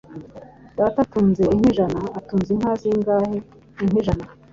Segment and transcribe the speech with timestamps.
[0.77, 1.99] Data atunze inka ijana.
[2.19, 3.35] Atunze inka zingahe?
[3.81, 4.25] Inka ijana